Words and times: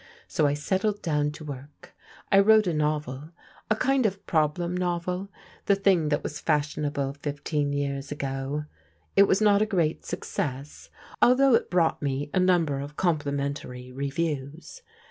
So 0.27 0.47
I 0.47 0.55
settled 0.55 1.03
down 1.03 1.29
to 1.33 1.43
work. 1.45 1.93
I 2.31 2.39
wrote 2.39 2.65
a 2.65 2.73
novel, 2.73 3.29
a 3.69 3.75
kind 3.75 4.07
of 4.07 4.25
problem 4.25 4.75
novel— 4.75 5.29
the 5.67 5.75
thing 5.75 6.09
that 6.09 6.23
was 6.23 6.39
fashionable 6.39 7.17
fifteen 7.21 7.71
years 7.71 8.11
ago. 8.11 8.65
It 9.15 9.27
was 9.27 9.41
not 9.41 9.61
a 9.61 9.65
great 9.67 10.03
success, 10.03 10.89
although 11.21 11.53
it 11.53 11.69
brought 11.69 12.01
me 12.01 12.31
a 12.33 12.39
number 12.39 12.79
of 12.79 12.95
compli 12.97 13.31
mentary 13.31 13.91
reviews. 13.95 14.81